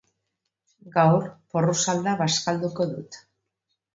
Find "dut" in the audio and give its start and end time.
2.95-3.23